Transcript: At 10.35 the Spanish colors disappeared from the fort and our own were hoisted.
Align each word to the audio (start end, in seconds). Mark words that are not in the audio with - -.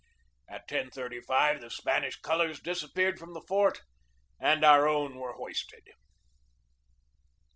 At 0.49 0.67
10.35 0.67 1.59
the 1.61 1.69
Spanish 1.69 2.19
colors 2.21 2.59
disappeared 2.59 3.19
from 3.19 3.35
the 3.35 3.41
fort 3.47 3.81
and 4.39 4.65
our 4.65 4.87
own 4.87 5.19
were 5.19 5.33
hoisted. 5.33 5.83